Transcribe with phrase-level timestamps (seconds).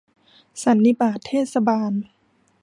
[0.63, 1.93] สันนิบาตเทศบาล